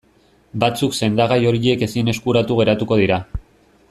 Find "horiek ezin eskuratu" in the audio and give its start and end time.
1.49-2.57